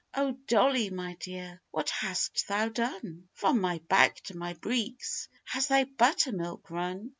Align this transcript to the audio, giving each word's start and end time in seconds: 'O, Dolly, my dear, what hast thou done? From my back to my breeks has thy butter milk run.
'O, 0.15 0.31
Dolly, 0.47 0.89
my 0.89 1.13
dear, 1.19 1.61
what 1.69 1.91
hast 1.91 2.47
thou 2.47 2.69
done? 2.69 3.29
From 3.35 3.61
my 3.61 3.77
back 3.87 4.15
to 4.21 4.35
my 4.35 4.53
breeks 4.53 5.29
has 5.43 5.67
thy 5.67 5.83
butter 5.83 6.31
milk 6.31 6.71
run. 6.71 7.09